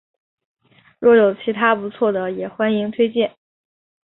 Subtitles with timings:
[0.97, 3.35] 若有其他不错的也欢迎推荐